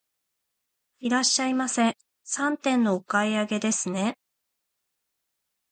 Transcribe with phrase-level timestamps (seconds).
[0.97, 4.17] いらっしゃいませ、三点のお買い上げですね。